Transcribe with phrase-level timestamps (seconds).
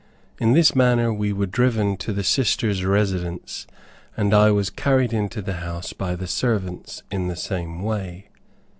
[0.39, 3.67] In this manner we were driven to the sister's residence,
[4.17, 8.29] and I was carried into the house by the servants, in the same way.